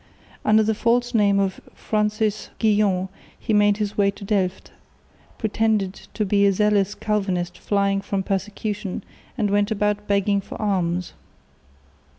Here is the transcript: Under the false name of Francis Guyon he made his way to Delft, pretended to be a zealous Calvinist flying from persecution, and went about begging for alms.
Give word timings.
Under 0.43 0.63
the 0.63 0.73
false 0.73 1.13
name 1.13 1.39
of 1.39 1.61
Francis 1.75 2.49
Guyon 2.57 3.09
he 3.39 3.53
made 3.53 3.77
his 3.77 3.99
way 3.99 4.09
to 4.09 4.23
Delft, 4.25 4.71
pretended 5.37 5.93
to 6.15 6.25
be 6.25 6.43
a 6.47 6.51
zealous 6.51 6.95
Calvinist 6.95 7.59
flying 7.59 8.01
from 8.01 8.23
persecution, 8.23 9.03
and 9.37 9.51
went 9.51 9.69
about 9.69 10.07
begging 10.07 10.41
for 10.41 10.59
alms. 10.59 11.13